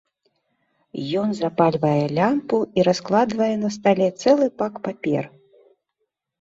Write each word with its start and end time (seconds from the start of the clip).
Ён 1.23 1.29
запальвае 1.39 1.99
лямпу 2.17 2.57
і 2.79 2.87
раскладвае 2.89 3.53
на 3.67 3.73
стале 3.79 4.07
цэлы 4.21 4.47
пак 4.65 4.73
папер. 4.89 5.33